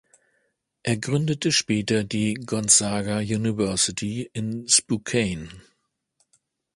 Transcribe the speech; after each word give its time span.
Er 0.81 0.97
gründete 0.97 1.51
später 1.51 2.03
die 2.03 2.33
Gonzaga 2.33 3.19
University 3.19 4.27
in 4.33 4.67
Spokane. 4.67 5.49